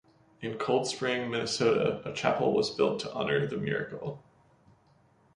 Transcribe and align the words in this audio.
In 0.41 0.57
Cold 0.57 0.87
Spring, 0.87 1.29
Minnesota, 1.29 2.01
a 2.09 2.11
chapel 2.11 2.55
was 2.55 2.71
built 2.73 2.99
to 3.01 3.13
honor 3.13 3.45
the 3.45 3.57
miracle. 3.57 4.23